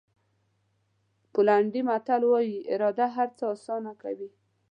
[1.33, 4.29] پولنډي متل وایي اراده هر څه آسانه کوي.